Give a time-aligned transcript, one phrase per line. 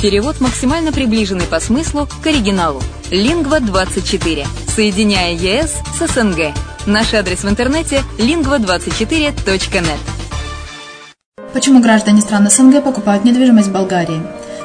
[0.00, 2.82] Перевод максимально приближенный по смыслу к оригиналу.
[3.10, 4.46] Lingva24.
[4.68, 6.54] Соединяя ЕС с СНГ.
[6.84, 9.98] Наш адрес в интернете lingva24.net.
[11.54, 14.20] Почему граждане стран СНГ покупают недвижимость в Болгарии?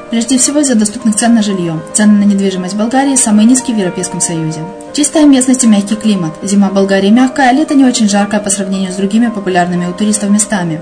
[0.09, 1.79] Прежде всего из-за доступных цен на жилье.
[1.93, 4.59] Цены на недвижимость в Болгарии самые низкие в Европейском Союзе.
[4.93, 6.33] Чистая местность и мягкий климат.
[6.43, 9.93] Зима в Болгарии мягкая, а лето не очень жаркое по сравнению с другими популярными у
[9.93, 10.81] туристов местами.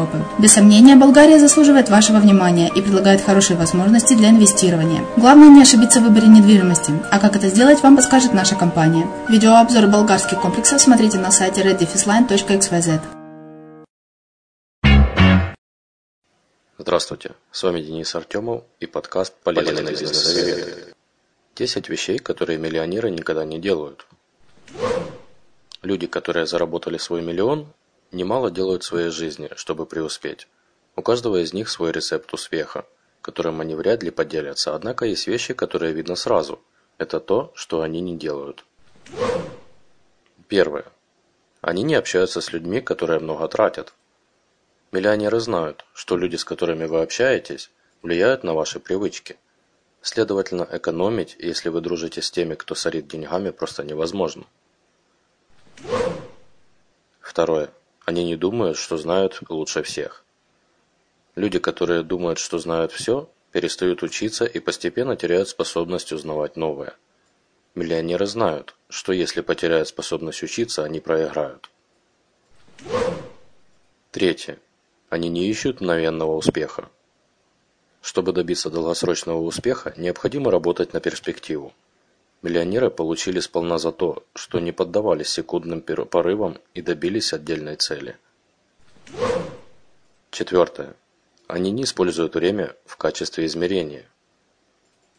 [0.39, 5.03] Без сомнения, Болгария заслуживает вашего внимания и предлагает хорошие возможности для инвестирования.
[5.17, 9.07] Главное не ошибиться в выборе недвижимости, а как это сделать, вам подскажет наша компания.
[9.29, 13.01] Видеообзор болгарских комплексов смотрите на сайте reddefisline.xyz.
[16.77, 20.95] Здравствуйте, с вами Денис Артемов и подкаст «Полезный бизнес-совет».
[21.55, 24.07] 10 вещей, которые миллионеры никогда не делают.
[25.83, 27.67] Люди, которые заработали свой миллион,
[28.11, 30.47] немало делают в своей жизни, чтобы преуспеть.
[30.95, 32.85] У каждого из них свой рецепт успеха,
[33.21, 36.59] которым они вряд ли поделятся, однако есть вещи, которые видно сразу.
[36.97, 38.65] Это то, что они не делают.
[40.47, 40.85] Первое.
[41.61, 43.93] Они не общаются с людьми, которые много тратят.
[44.91, 47.71] Миллионеры знают, что люди, с которыми вы общаетесь,
[48.01, 49.37] влияют на ваши привычки.
[50.01, 54.45] Следовательно, экономить, если вы дружите с теми, кто сорит деньгами, просто невозможно.
[57.19, 57.69] Второе.
[58.05, 60.23] Они не думают, что знают лучше всех.
[61.35, 66.95] Люди, которые думают, что знают все, перестают учиться и постепенно теряют способность узнавать новое.
[67.75, 71.69] Миллионеры знают, что если потеряют способность учиться, они проиграют.
[74.11, 74.59] Третье.
[75.09, 76.89] Они не ищут мгновенного успеха.
[78.01, 81.73] Чтобы добиться долгосрочного успеха, необходимо работать на перспективу.
[82.41, 88.17] Миллионеры получили сполна за то, что не поддавались секундным порывам и добились отдельной цели.
[90.31, 90.95] Четвертое.
[91.47, 94.05] Они не используют время в качестве измерения.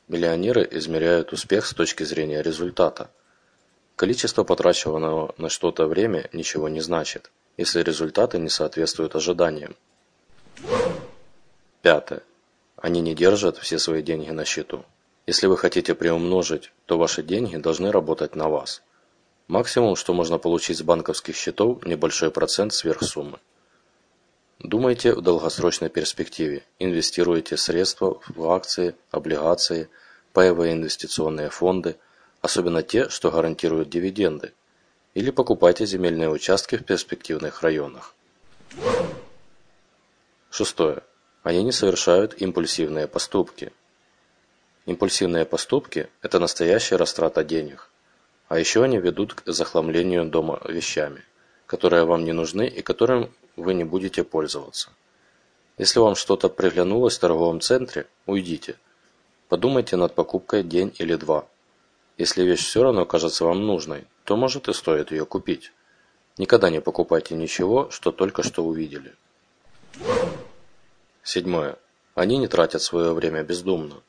[0.09, 3.11] Миллионеры измеряют успех с точки зрения результата.
[3.95, 9.77] Количество потраченного на что-то время ничего не значит, если результаты не соответствуют ожиданиям.
[11.83, 12.23] Пятое.
[12.77, 14.85] Они не держат все свои деньги на счету.
[15.27, 18.83] Если вы хотите приумножить, то ваши деньги должны работать на вас.
[19.47, 23.39] Максимум, что можно получить с банковских счетов, небольшой процент сверх суммы.
[24.59, 26.65] Думайте в долгосрочной перспективе.
[26.79, 29.89] Инвестируйте средства в акции, облигации,
[30.33, 31.97] паевые инвестиционные фонды,
[32.41, 34.53] особенно те, что гарантируют дивиденды.
[35.15, 38.15] Или покупайте земельные участки в перспективных районах.
[40.51, 41.03] Шестое.
[41.43, 43.73] Они не совершают импульсивные поступки.
[44.85, 47.89] Импульсивные поступки– это настоящая растрата денег.
[48.49, 51.23] А еще они ведут к захламлению дома вещами,
[51.67, 54.91] которые вам не нужны и которым вы не будете пользоваться.
[55.79, 58.77] Если вам что-то приглянулось в торговом центре, уйдите.
[59.49, 61.47] Подумайте над покупкой день или два.
[62.19, 65.73] Если вещь все равно кажется вам нужной, то может и стоит ее купить.
[66.39, 69.15] Никогда не покупайте ничего, что только что увидели.
[71.23, 71.77] Седьмое.
[72.15, 74.03] Они не тратят свое время бездумно.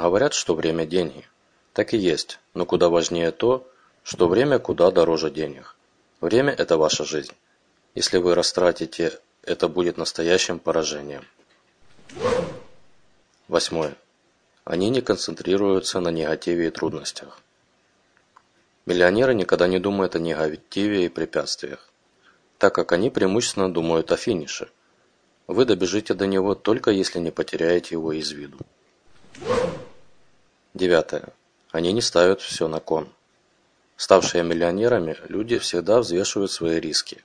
[0.00, 1.26] Говорят, что время– деньги.
[1.72, 3.66] Так и есть, но куда важнее то,
[4.04, 5.74] что время куда дороже денег.
[6.20, 7.32] Время– это ваша жизнь.
[7.96, 11.24] Если вы растратите, это будет настоящим поражением.
[13.48, 13.96] Восьмое.
[14.62, 17.40] Они не концентрируются на негативе и трудностях.
[18.86, 21.90] Миллионеры никогда не думают о негативе и препятствиях,
[22.58, 24.70] так как они преимущественно думают о финише–
[25.48, 28.58] вы добежите до него только если не потеряете его из виду.
[30.78, 31.30] Девятое.
[31.72, 33.08] Они не ставят все на кон.
[33.96, 37.24] Ставшие миллионерами, люди всегда взвешивают свои риски.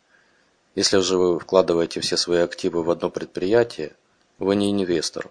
[0.73, 3.95] Если же вы вкладываете все свои активы в одно предприятие,
[4.39, 5.29] вы не инвестор,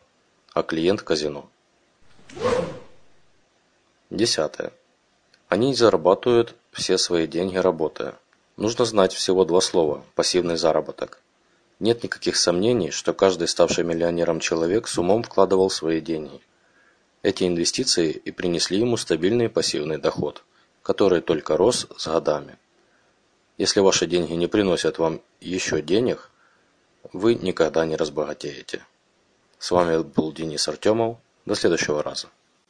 [0.53, 1.51] а клиент казино.
[4.11, 4.73] Десятое.
[5.49, 8.15] Они не зарабатывают все свои деньги работая.
[8.57, 11.21] Нужно знать всего два слова– пассивный заработок.
[11.81, 16.41] Нет никаких сомнений, что каждый ставший миллионером человек с умом вкладывал свои деньги.
[17.23, 20.43] Эти инвестиции и принесли ему стабильный пассивный доход,
[20.83, 22.59] который только рос с годами.
[23.59, 26.31] Если ваши деньги не приносят вам еще денег,
[27.13, 28.85] вы никогда не разбогатеете.
[29.59, 31.19] С вами был Денис Артемов.
[31.47, 32.29] До следующего раза.